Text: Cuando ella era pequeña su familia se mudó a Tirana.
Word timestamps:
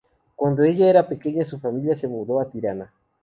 Cuando 0.35 0.63
ella 0.63 0.87
era 0.89 1.07
pequeña 1.07 1.45
su 1.45 1.59
familia 1.59 1.95
se 1.95 2.07
mudó 2.07 2.39
a 2.39 2.49
Tirana. 2.49 2.91